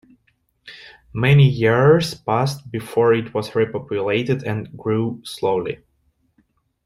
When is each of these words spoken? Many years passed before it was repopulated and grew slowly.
Many 1.13 1.47
years 1.47 2.15
passed 2.15 2.71
before 2.71 3.13
it 3.13 3.35
was 3.35 3.51
repopulated 3.51 4.41
and 4.41 4.75
grew 4.75 5.21
slowly. 5.23 5.81